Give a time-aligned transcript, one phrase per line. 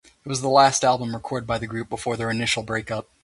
[0.25, 3.07] It was the last album recorded by the group before their initial breakup.